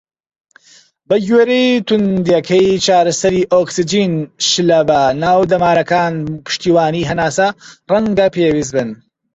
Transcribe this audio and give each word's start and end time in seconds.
بەگوێرەی 1.09 1.67
تووندیەکەی، 1.87 2.81
چارەسەری 2.85 3.47
ئۆکسجین، 3.53 4.13
شلە 4.49 4.79
بە 4.89 5.01
ناو 5.23 5.39
دەمارەکان، 5.51 6.13
و 6.27 6.33
پشتیوانی 6.45 7.07
هەناسە 7.09 7.47
ڕەنگە 7.91 8.27
پێویست 8.35 8.71
بن. 8.75 8.89